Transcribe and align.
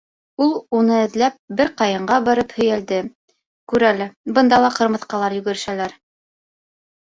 Ул 0.43 0.53
уны 0.77 0.95
эҙләп 1.01 1.35
бер 1.59 1.69
ҡайынға 1.81 2.17
барып 2.27 2.55
һөйәлде, 2.61 2.97
күрәле, 3.75 4.09
бында 4.39 4.61
ла 4.65 4.73
ҡырмыҫҡалар 4.79 5.37
йүгерешәләр. 5.39 5.95